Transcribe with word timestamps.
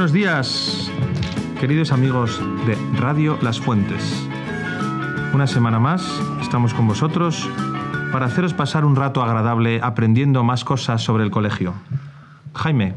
Buenos 0.00 0.14
días, 0.14 0.90
queridos 1.60 1.92
amigos 1.92 2.40
de 2.66 2.74
Radio 2.98 3.36
Las 3.42 3.60
Fuentes. 3.60 4.26
Una 5.34 5.46
semana 5.46 5.78
más 5.78 6.02
estamos 6.40 6.72
con 6.72 6.88
vosotros 6.88 7.46
para 8.10 8.24
haceros 8.24 8.54
pasar 8.54 8.86
un 8.86 8.96
rato 8.96 9.22
agradable 9.22 9.78
aprendiendo 9.82 10.42
más 10.42 10.64
cosas 10.64 11.02
sobre 11.02 11.22
el 11.24 11.30
colegio. 11.30 11.74
Jaime, 12.54 12.94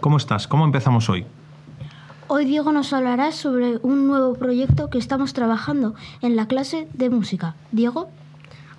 ¿cómo 0.00 0.18
estás? 0.18 0.46
¿Cómo 0.46 0.66
empezamos 0.66 1.08
hoy? 1.08 1.24
Hoy 2.28 2.44
Diego 2.44 2.70
nos 2.70 2.92
hablará 2.92 3.32
sobre 3.32 3.78
un 3.78 4.06
nuevo 4.06 4.34
proyecto 4.34 4.90
que 4.90 4.98
estamos 4.98 5.32
trabajando 5.32 5.94
en 6.20 6.36
la 6.36 6.46
clase 6.46 6.86
de 6.92 7.08
música. 7.08 7.54
Diego. 7.72 8.10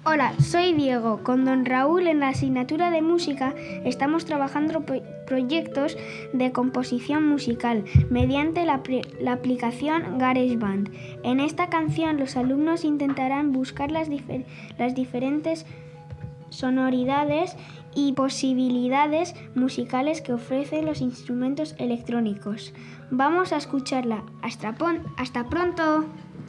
Hola, 0.03 0.33
soy 0.39 0.73
Diego. 0.73 1.21
Con 1.21 1.45
don 1.45 1.63
Raúl 1.63 2.07
en 2.07 2.21
la 2.21 2.29
asignatura 2.29 2.89
de 2.89 3.03
música 3.03 3.53
estamos 3.85 4.25
trabajando 4.25 4.83
proyectos 5.27 5.95
de 6.33 6.51
composición 6.51 7.27
musical 7.27 7.85
mediante 8.09 8.65
la, 8.65 8.81
aplicación 9.31 10.17
GarageBand. 10.17 10.89
En 11.21 11.39
esta 11.39 11.69
canción 11.69 12.17
los 12.17 12.35
alumnos 12.35 12.83
intentarán 12.83 13.51
buscar 13.51 13.91
las, 13.91 14.09
las 14.79 14.95
diferentes 14.95 15.67
sonoridades 16.49 17.55
y 17.93 18.13
posibilidades 18.13 19.35
musicales 19.53 20.21
que 20.21 20.33
ofrecen 20.33 20.87
los 20.87 21.01
instrumentos 21.01 21.75
electrónicos. 21.77 22.73
Vamos 23.11 23.53
a 23.53 23.57
escucharla. 23.57 24.23
Hasta, 24.41 24.75
hasta 25.17 25.47
pronto. 25.47 26.05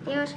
Adiós. 0.07 0.35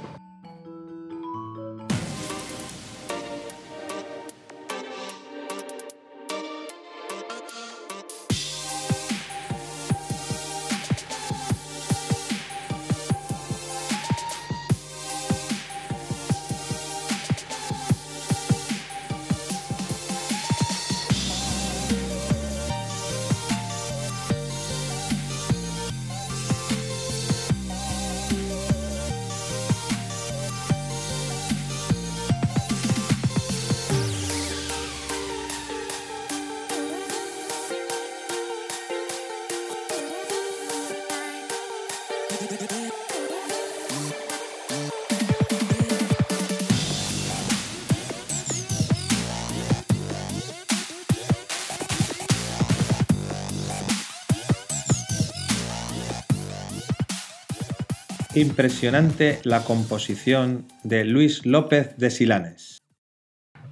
Impresionante 58.36 59.40
la 59.44 59.64
composición 59.64 60.66
de 60.84 61.06
Luis 61.06 61.46
López 61.46 61.96
de 61.96 62.10
Silanes. 62.10 62.82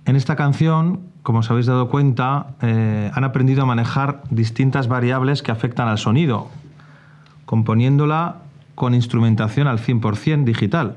En 0.06 0.16
esta 0.16 0.36
canción, 0.36 1.10
como 1.22 1.40
os 1.40 1.50
habéis 1.50 1.66
dado 1.66 1.90
cuenta, 1.90 2.56
eh, 2.62 3.10
han 3.12 3.24
aprendido 3.24 3.62
a 3.62 3.66
manejar 3.66 4.22
distintas 4.30 4.88
variables 4.88 5.42
que 5.42 5.52
afectan 5.52 5.88
al 5.88 5.98
sonido, 5.98 6.48
componiéndola 7.44 8.36
con 8.74 8.94
instrumentación 8.94 9.66
al 9.66 9.78
100% 9.78 10.44
digital. 10.44 10.96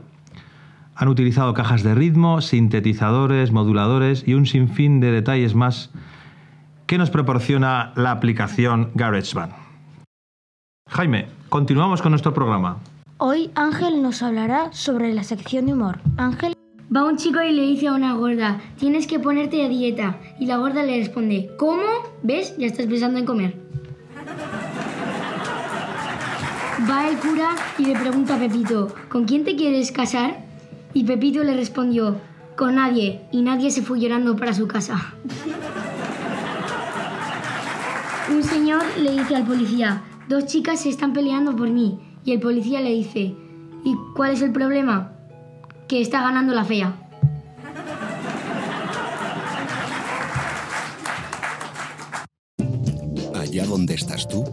Han 0.96 1.10
utilizado 1.10 1.54
cajas 1.54 1.84
de 1.84 1.94
ritmo, 1.94 2.40
sintetizadores, 2.40 3.52
moduladores 3.52 4.26
y 4.26 4.34
un 4.36 4.46
sinfín 4.46 5.02
de 5.02 5.12
detalles 5.12 5.56
más 5.56 5.90
que 6.86 6.98
nos 6.98 7.10
proporciona 7.10 7.92
la 7.98 8.12
aplicación 8.12 8.92
GarageBand. 8.96 9.52
Jaime, 10.88 11.28
continuamos 11.50 12.02
con 12.02 12.14
nuestro 12.14 12.34
programa. 12.34 12.78
Hoy 13.20 13.50
Ángel 13.56 14.04
nos 14.04 14.22
hablará 14.22 14.72
sobre 14.74 15.12
la 15.12 15.24
sección 15.24 15.66
de 15.66 15.74
humor. 15.74 15.98
Ángel. 16.18 16.54
Va 16.96 17.04
un 17.04 17.18
chico 17.18 17.42
y 17.42 17.52
le 17.52 17.64
dice 17.64 17.88
a 17.88 17.94
una 17.94 18.14
gorda, 18.14 18.62
tienes 18.78 19.08
que 19.08 19.18
ponerte 19.18 19.66
a 19.66 19.70
dieta. 19.70 20.20
Y 20.40 20.46
la 20.46 20.58
gorda 20.58 20.84
le 20.84 21.00
responde, 21.00 21.50
¿cómo? 21.58 21.82
¿Ves? 22.22 22.56
Ya 22.60 22.68
estás 22.68 22.86
pensando 22.86 23.18
en 23.18 23.26
comer. 23.26 23.56
Va 26.88 27.10
el 27.10 27.18
cura 27.18 27.56
y 27.80 27.86
le 27.86 28.00
pregunta 28.00 28.36
a 28.36 28.40
Pepito, 28.40 28.94
¿con 29.10 29.26
quién 29.26 29.44
te 29.44 29.56
quieres 29.56 29.92
casar? 29.92 30.46
Y 30.94 31.04
Pepito 31.04 31.44
le 31.44 31.56
respondió, 31.56 32.18
con 32.56 32.76
nadie. 32.76 33.22
Y 33.32 33.42
nadie 33.42 33.72
se 33.72 33.82
fue 33.82 34.00
llorando 34.00 34.36
para 34.36 34.54
su 34.54 34.68
casa. 34.68 35.16
Un 38.30 38.44
señor 38.44 38.84
le 39.00 39.12
dice 39.14 39.36
al 39.36 39.44
policía, 39.44 40.04
dos 40.30 40.46
chicas 40.46 40.82
se 40.82 40.90
están 40.90 41.14
peleando 41.14 41.56
por 41.56 41.72
mí. 41.72 42.00
Y 42.28 42.34
el 42.34 42.42
policía 42.42 42.82
le 42.82 42.90
dice, 42.90 43.38
¿y 43.86 43.96
cuál 44.14 44.34
es 44.34 44.42
el 44.42 44.52
problema? 44.52 45.14
Que 45.88 46.02
está 46.02 46.22
ganando 46.22 46.54
la 46.54 46.66
fea. 46.66 46.94
Allá 53.34 53.66
donde 53.66 53.94
estás 53.94 54.28
tú, 54.28 54.44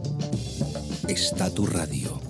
está 1.08 1.52
tu 1.52 1.66
radio. 1.66 2.20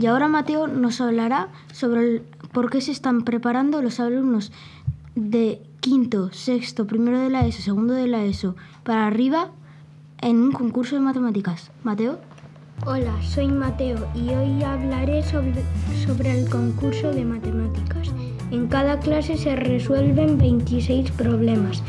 Y 0.00 0.06
ahora 0.06 0.28
Mateo 0.28 0.68
nos 0.68 1.00
hablará 1.00 1.48
sobre 1.72 2.22
por 2.52 2.70
qué 2.70 2.80
se 2.80 2.92
están 2.92 3.22
preparando 3.22 3.82
los 3.82 3.98
alumnos 3.98 4.52
de 5.16 5.60
quinto, 5.80 6.32
sexto, 6.32 6.86
primero 6.86 7.18
de 7.18 7.30
la 7.30 7.44
ESO, 7.48 7.62
segundo 7.62 7.94
de 7.94 8.06
la 8.06 8.24
ESO, 8.24 8.54
para 8.84 9.08
arriba 9.08 9.50
en 10.20 10.40
un 10.40 10.52
concurso 10.52 10.96
de 10.96 11.02
matemáticas. 11.02 11.70
Mateo. 11.82 12.18
Hola, 12.86 13.12
soy 13.22 13.48
Mateo 13.48 13.98
y 14.14 14.28
hoy 14.30 14.62
hablaré 14.62 15.22
sobre, 15.22 15.52
sobre 16.06 16.38
el 16.38 16.48
concurso 16.48 17.10
de 17.10 17.24
matemáticas. 17.24 18.12
En 18.50 18.68
cada 18.68 18.98
clase 19.00 19.36
se 19.36 19.56
resuelven 19.56 20.38
26 20.38 21.10
problemas. 21.10 21.82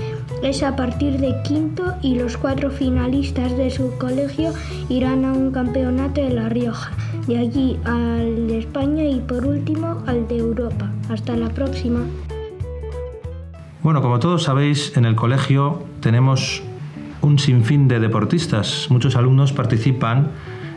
Es 0.43 0.61
a 0.63 0.75
partir 0.75 1.19
de 1.19 1.41
quinto 1.43 1.95
y 2.01 2.15
los 2.15 2.37
cuatro 2.37 2.69
finalistas 2.69 3.55
de 3.55 3.69
su 3.69 3.97
colegio 3.97 4.51
irán 4.89 5.25
a 5.25 5.31
un 5.31 5.51
campeonato 5.51 6.21
de 6.21 6.31
La 6.31 6.49
Rioja, 6.49 6.91
de 7.27 7.37
allí 7.37 7.79
al 7.85 8.47
de 8.47 8.59
España 8.59 9.03
y 9.03 9.19
por 9.19 9.45
último 9.45 10.03
al 10.05 10.27
de 10.27 10.37
Europa. 10.37 10.91
Hasta 11.09 11.37
la 11.37 11.49
próxima. 11.49 12.01
Bueno, 13.81 14.01
como 14.01 14.19
todos 14.19 14.43
sabéis, 14.43 14.97
en 14.97 15.05
el 15.05 15.15
colegio 15.15 15.83
tenemos 16.01 16.61
un 17.21 17.39
sinfín 17.39 17.87
de 17.87 17.99
deportistas. 17.99 18.87
Muchos 18.89 19.15
alumnos 19.15 19.53
participan 19.53 20.31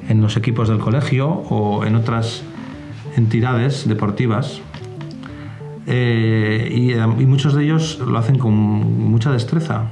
en 0.08 0.20
los 0.20 0.36
equipos 0.36 0.68
del 0.68 0.78
colegio 0.78 1.28
o 1.28 1.84
en 1.84 1.94
otras 1.94 2.42
entidades 3.16 3.86
deportivas 3.86 4.60
eh, 5.86 6.68
y, 6.70 6.92
y, 6.92 7.26
muchos 7.26 7.54
de 7.54 7.64
ellos 7.64 7.98
lo 7.98 8.18
hacen 8.18 8.38
con 8.38 8.52
mucha 8.52 9.32
destreza. 9.32 9.84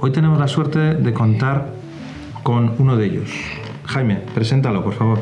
Hoy 0.00 0.12
tenemos 0.12 0.38
la 0.38 0.48
suerte 0.48 0.94
de 0.94 1.12
contar 1.12 1.72
con 2.42 2.74
uno 2.78 2.96
de 2.96 3.06
ellos. 3.06 3.30
Jaime, 3.86 4.20
preséntalo, 4.34 4.82
por 4.82 4.94
favor. 4.94 5.18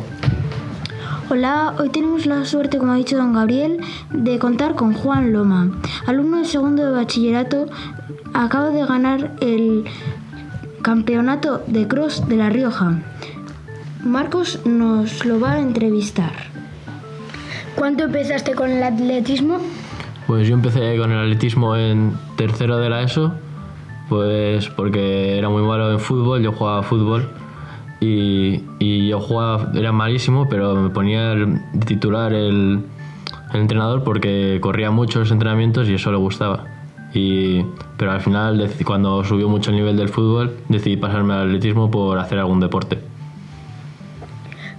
Hola, 1.30 1.74
hoy 1.78 1.90
tenemos 1.90 2.26
la 2.26 2.44
suerte, 2.44 2.78
como 2.78 2.92
ha 2.92 2.96
dicho 2.96 3.16
don 3.16 3.32
Gabriel, 3.32 3.78
de 4.12 4.38
contar 4.38 4.74
con 4.74 4.92
Juan 4.92 5.32
Loma, 5.32 5.70
alumno 6.06 6.38
de 6.38 6.44
segundo 6.44 6.84
de 6.84 6.90
bachillerato. 6.90 7.66
Acaba 8.34 8.70
de 8.70 8.84
ganar 8.84 9.36
el 9.40 9.84
Campeonato 10.82 11.62
de 11.67 11.87
Cross 11.87 12.27
de 12.27 12.37
La 12.37 12.49
Rioja. 12.49 13.03
Marcos 14.03 14.65
nos 14.65 15.27
lo 15.27 15.38
va 15.38 15.53
a 15.53 15.61
entrevistar. 15.61 16.32
¿Cuánto 17.75 18.05
empezaste 18.05 18.55
con 18.55 18.71
el 18.71 18.82
atletismo? 18.82 19.59
Pues 20.27 20.49
yo 20.49 20.55
empecé 20.55 20.97
con 20.97 21.12
el 21.12 21.19
atletismo 21.19 21.77
en 21.77 22.15
tercero 22.37 22.79
de 22.79 22.88
la 22.88 23.03
ESO, 23.03 23.35
pues 24.09 24.69
porque 24.69 25.37
era 25.37 25.50
muy 25.50 25.62
malo 25.62 25.93
en 25.93 26.00
fútbol, 26.00 26.43
yo 26.43 26.53
jugaba 26.53 26.82
fútbol 26.82 27.29
y, 28.00 29.09
yo 29.09 29.21
jugaba, 29.21 29.71
era 29.75 29.93
malísimo, 29.93 30.49
pero 30.49 30.75
me 30.77 30.88
ponía 30.88 31.32
el, 31.32 31.61
titular 31.85 32.32
el, 32.32 32.85
el 33.53 33.61
entrenador 33.61 34.03
porque 34.03 34.59
corría 34.62 34.91
muchos 34.91 35.31
entrenamientos 35.31 35.91
y 35.91 35.94
eso 35.94 36.11
le 36.11 36.17
gustaba. 36.17 36.69
Y, 37.12 37.64
pero 37.96 38.12
al 38.12 38.20
final, 38.20 38.70
cuando 38.84 39.24
subió 39.24 39.48
mucho 39.48 39.70
el 39.70 39.76
nivel 39.76 39.96
del 39.96 40.08
fútbol, 40.08 40.56
decidí 40.68 40.96
pasarme 40.96 41.34
al 41.34 41.48
atletismo 41.48 41.90
por 41.90 42.18
hacer 42.18 42.38
algún 42.38 42.60
deporte. 42.60 42.98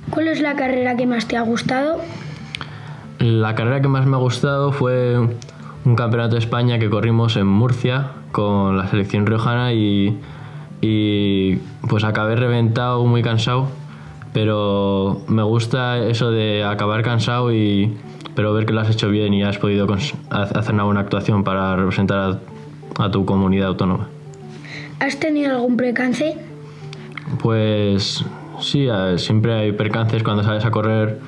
¿Cuál 0.09 0.27
es 0.27 0.41
la 0.41 0.55
carrera 0.55 0.95
que 0.95 1.05
más 1.07 1.27
te 1.27 1.37
ha 1.37 1.41
gustado? 1.41 1.99
La 3.19 3.55
carrera 3.55 3.81
que 3.81 3.87
más 3.87 4.05
me 4.05 4.15
ha 4.15 4.19
gustado 4.19 4.71
fue 4.71 5.17
un 5.85 5.95
campeonato 5.95 6.35
de 6.35 6.39
España 6.39 6.79
que 6.79 6.89
corrimos 6.89 7.35
en 7.37 7.47
Murcia 7.47 8.11
con 8.31 8.77
la 8.77 8.87
selección 8.87 9.25
riojana 9.25 9.73
y, 9.73 10.17
y 10.81 11.57
pues 11.87 12.03
acabé 12.03 12.35
reventado, 12.35 13.05
muy 13.05 13.21
cansado, 13.21 13.67
pero 14.33 15.21
me 15.27 15.43
gusta 15.43 15.99
eso 15.99 16.31
de 16.31 16.63
acabar 16.63 17.03
cansado 17.03 17.53
y 17.53 17.97
pero 18.35 18.53
ver 18.53 18.65
que 18.65 18.73
lo 18.73 18.81
has 18.81 18.89
hecho 18.89 19.09
bien 19.09 19.33
y 19.33 19.43
has 19.43 19.57
podido 19.57 19.87
hacer 20.29 20.73
una 20.73 20.83
buena 20.83 21.01
actuación 21.01 21.43
para 21.43 21.75
representar 21.75 22.39
a, 22.97 23.11
tu 23.11 23.25
comunidad 23.25 23.69
autónoma. 23.69 24.07
¿Has 24.99 25.19
tenido 25.19 25.55
algún 25.55 25.75
percance? 25.75 26.37
Pues 27.41 28.23
sí, 28.61 28.87
siempre 29.17 29.53
hay 29.53 29.71
percances 29.73 30.23
cuando 30.23 30.43
sales 30.43 30.63
a 30.65 30.71
correr 30.71 31.19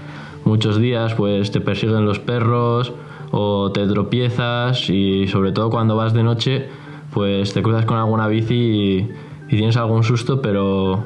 muchos 0.45 0.77
días, 0.77 1.13
pues 1.13 1.51
te 1.51 1.61
persiguen 1.61 2.05
los 2.05 2.19
perros 2.19 2.93
o 3.31 3.71
te 3.71 3.87
tropiezas 3.87 4.89
y 4.89 5.27
sobre 5.27 5.51
todo 5.51 5.69
cuando 5.69 5.95
vas 5.95 6.13
de 6.13 6.23
noche, 6.23 6.67
pues 7.11 7.53
te 7.53 7.63
cruzas 7.63 7.85
con 7.85 7.97
alguna 7.97 8.27
bici 8.27 8.55
y, 8.55 9.09
tienes 9.49 9.77
algún 9.77 10.03
susto, 10.03 10.41
pero, 10.41 11.03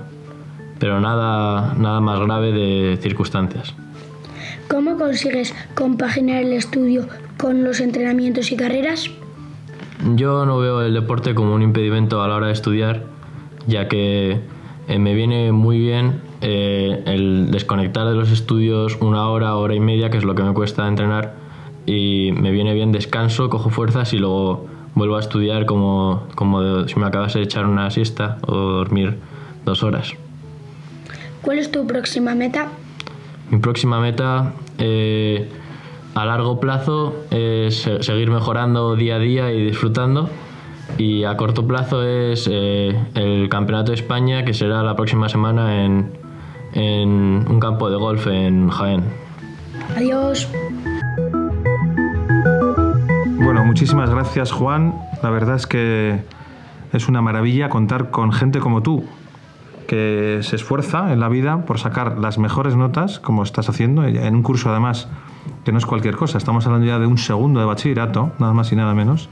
pero 0.80 1.00
nada, 1.00 1.74
nada 1.76 2.02
más 2.02 2.20
grave 2.20 2.52
de 2.52 2.98
circunstancias. 3.02 3.74
¿Cómo 4.70 4.98
consigues 4.98 5.56
compaginar 5.76 6.44
el 6.44 6.54
estudio 6.54 7.08
con 7.38 7.64
los 7.64 7.80
entrenamientos 7.80 8.52
y 8.52 8.58
carreras? 8.58 9.10
Yo 10.16 10.46
no 10.46 10.60
veo 10.60 10.82
el 10.82 10.94
deporte 10.94 11.34
como 11.34 11.54
un 11.54 11.62
impedimento 11.62 12.22
a 12.22 12.28
la 12.28 12.36
hora 12.36 12.48
de 12.48 12.54
estudiar, 12.54 13.04
ya 13.66 13.88
que 13.88 14.40
eh, 14.88 15.00
me 15.00 15.14
viene 15.14 15.52
muy 15.52 15.80
bien 15.80 16.22
eh, 16.42 17.02
el 17.06 17.50
desconectar 17.52 18.08
de 18.08 18.14
los 18.14 18.32
estudios 18.32 18.98
una 19.02 19.28
hora, 19.30 19.56
hora 19.56 19.74
y 19.74 19.80
media, 19.80 20.10
que 20.10 20.18
es 20.18 20.24
lo 20.24 20.36
que 20.36 20.44
me 20.44 20.54
cuesta 20.54 20.88
entrenar, 20.88 21.36
y 21.86 22.32
me 22.34 22.52
viene 22.52 22.74
bien 22.74 22.92
descanso, 22.92 23.50
cojo 23.50 23.70
fuerzas 23.70 24.14
y 24.14 24.20
luego 24.20 24.68
vuelvo 24.94 25.16
a 25.16 25.20
estudiar 25.20 25.66
como, 25.66 26.28
como 26.36 26.88
si 26.88 27.00
me 27.00 27.06
acabas 27.06 27.34
de 27.34 27.42
echar 27.42 27.66
una 27.66 27.90
siesta 27.90 28.38
o 28.46 28.56
dormir 28.56 29.18
dos 29.66 29.84
horas. 29.84 30.14
¿Cuál 31.48 31.60
es 31.60 31.72
tu 31.72 31.88
próxima 31.88 32.36
meta? 32.36 32.68
Mi 33.50 33.60
próxima 33.60 34.02
meta 34.02 34.52
eh, 34.80 35.50
a 36.14 36.26
largo 36.26 36.60
plazo 36.60 37.24
es 37.32 37.90
seguir 38.02 38.30
mejorando 38.30 38.98
día 38.98 39.16
a 39.16 39.20
día 39.20 39.54
y 39.54 39.64
disfrutando. 39.64 40.30
Y 40.98 41.24
a 41.24 41.38
corto 41.38 41.66
plazo 41.66 42.04
es 42.04 42.50
eh, 42.52 43.02
el 43.16 43.48
Campeonato 43.48 43.92
de 43.92 43.96
España, 43.96 44.44
que 44.44 44.54
será 44.54 44.84
la 44.84 44.98
próxima 44.98 45.30
semana 45.30 45.86
en, 45.86 46.12
en 46.74 47.46
un 47.48 47.60
campo 47.62 47.90
de 47.90 47.96
golf 47.96 48.28
en 48.28 48.68
Jaén. 48.68 49.06
Adiós. 49.96 50.50
Bueno, 53.38 53.64
muchísimas 53.64 54.10
gracias 54.10 54.52
Juan. 54.52 54.96
La 55.24 55.30
verdad 55.30 55.56
es 55.56 55.66
que 55.66 56.20
es 56.92 57.08
una 57.08 57.22
maravilla 57.22 57.70
contar 57.70 58.12
con 58.12 58.34
gente 58.34 58.60
como 58.60 58.84
tú, 58.84 59.06
que 59.88 60.40
se 60.44 60.56
esfuerza 60.56 61.12
en 61.12 61.20
la 61.20 61.30
vida 61.30 61.66
por 61.66 61.80
sacar 61.80 62.20
las 62.20 62.38
mejores 62.38 62.76
notas, 62.76 63.20
como 63.20 63.44
estás 63.44 63.70
haciendo, 63.70 64.04
en 64.04 64.36
un 64.36 64.44
curso 64.44 64.70
además 64.70 65.08
que 65.64 65.72
no 65.72 65.78
es 65.78 65.86
cualquier 65.86 66.16
cosa, 66.16 66.38
estamos 66.38 66.66
hablando 66.66 66.86
ya 66.86 67.00
de 67.00 67.08
un 67.08 67.18
segundo 67.18 67.60
de 67.60 67.66
bachillerato, 67.66 68.32
nada 68.38 68.54
más 68.54 68.72
y 68.72 68.76
nada 68.76 68.94
menos, 68.94 69.30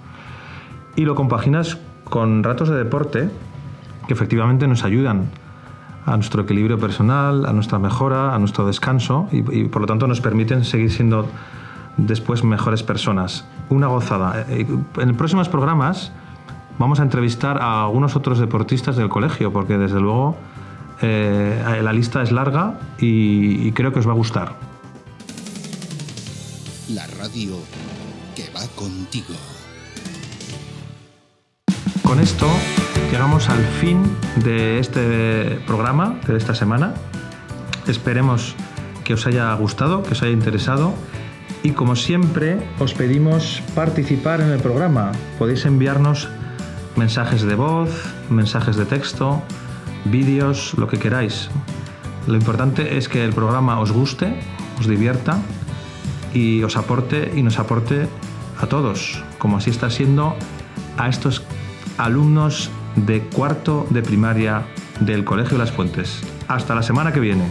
y 0.96 1.06
lo 1.06 1.16
compaginas 1.16 1.78
con 2.06 2.44
ratos 2.44 2.70
de 2.70 2.76
deporte 2.76 3.30
que 4.08 4.14
efectivamente 4.14 4.68
nos 4.68 4.84
ayudan 4.84 5.26
a 6.06 6.16
nuestro 6.16 6.44
equilibrio 6.44 6.80
personal, 6.80 7.46
a 7.46 7.54
nuestra 7.54 7.80
mejora, 7.80 8.36
a 8.36 8.40
nuestro 8.40 8.66
descanso 8.66 9.28
y, 9.32 9.66
por 9.66 9.82
lo 9.82 9.88
tanto 9.88 10.08
nos 10.08 10.22
permiten 10.22 10.64
seguir 10.64 10.92
siendo 10.92 11.28
después 11.98 12.44
mejores 12.44 12.84
personas. 12.84 13.48
Una 13.70 13.88
gozada. 13.88 14.46
Eh, 14.50 14.68
en 14.98 15.16
próximos 15.16 15.50
programas 15.50 16.12
vamos 16.80 17.00
a 17.00 17.04
entrevistar 17.04 17.62
a 17.62 17.84
algunos 17.84 18.16
otros 18.16 18.40
deportistas 18.40 18.96
del 18.96 19.10
colegio, 19.10 19.52
porque 19.52 19.78
desde 19.78 20.00
luego 20.00 20.36
eh, 21.02 21.80
la 21.84 21.94
lista 21.94 22.22
es 22.22 22.32
larga 22.32 22.80
y, 23.00 23.68
y 23.68 23.72
creo 23.72 23.94
que 23.94 24.00
os 24.00 24.08
va 24.08 24.12
a 24.12 24.16
gustar. 24.16 24.54
La 26.90 27.08
radio 27.08 27.58
que 28.36 28.50
va 28.56 28.66
contigo. 28.76 29.34
Con 32.04 32.20
esto 32.20 32.48
llegamos 33.12 33.50
al 33.50 33.64
fin 33.64 34.04
de 34.44 34.80
este 34.80 35.60
programa, 35.66 36.20
de 36.28 36.38
esta 36.38 36.54
semana. 36.54 36.94
Esperemos 37.88 38.56
que 39.04 39.14
os 39.14 39.26
haya 39.26 39.54
gustado, 39.56 40.04
que 40.04 40.12
os 40.12 40.22
haya 40.22 40.32
interesado 40.32 40.94
y 41.64 41.72
como 41.72 41.96
siempre 41.96 42.60
os 42.78 42.94
pedimos 42.94 43.64
participar 43.74 44.42
en 44.42 44.52
el 44.52 44.60
programa. 44.60 45.12
Podéis 45.40 45.66
enviarnos 45.66 46.30
mensajes 46.96 47.44
de 47.44 47.56
voz, 47.56 47.90
mensajes 48.30 48.76
de 48.76 48.86
texto, 48.86 49.42
vídeos, 50.06 50.74
lo 50.78 50.88
que 50.88 51.00
queráis. 51.00 51.50
Lo 52.28 52.36
importante 52.36 52.98
es 52.98 53.10
que 53.10 53.24
el 53.24 53.34
programa 53.34 53.80
os 53.80 53.92
guste, 53.92 54.40
os 54.80 54.88
divierta 54.88 55.38
y 56.34 56.64
os 56.64 56.78
aporte 56.78 57.32
y 57.36 57.44
nos 57.44 57.60
aporte 57.60 58.08
a 58.60 58.68
todos, 58.68 59.24
como 59.38 59.58
así 59.58 59.70
está 59.70 59.90
siendo 59.90 60.36
a 60.98 61.10
estos 61.10 61.44
alumnos 61.98 62.70
de 62.96 63.22
cuarto 63.22 63.86
de 63.90 64.02
primaria 64.02 64.66
del 65.00 65.24
Colegio 65.24 65.58
Las 65.58 65.72
Fuentes. 65.72 66.22
Hasta 66.48 66.76
la 66.76 66.84
semana 66.84 67.12
que 67.12 67.20
viene. 67.20 67.46